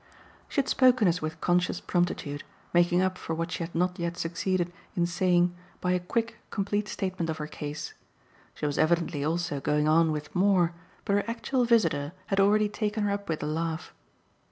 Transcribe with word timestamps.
She 0.49 0.59
had 0.59 0.67
spoken 0.67 1.07
as 1.07 1.21
with 1.21 1.39
conscious 1.41 1.79
promptitude, 1.79 2.43
making 2.73 3.03
up 3.03 3.19
for 3.19 3.35
what 3.35 3.51
she 3.51 3.61
had 3.63 3.75
not 3.75 3.99
yet 3.99 4.17
succeeded 4.17 4.73
in 4.95 5.05
saying 5.05 5.55
by 5.79 5.91
a 5.91 5.99
quick, 5.99 6.37
complete 6.49 6.87
statement 6.87 7.29
of 7.29 7.37
her 7.37 7.45
case. 7.45 7.93
She 8.55 8.65
was 8.65 8.79
evidently 8.79 9.23
also 9.23 9.59
going 9.59 9.87
on 9.87 10.11
with 10.11 10.33
more, 10.33 10.73
but 11.05 11.13
her 11.17 11.23
actual 11.29 11.65
visitor 11.65 12.13
had 12.33 12.39
already 12.39 12.67
taken 12.67 13.03
her 13.03 13.11
up 13.11 13.29
with 13.29 13.43
a 13.43 13.45
laugh. 13.45 13.93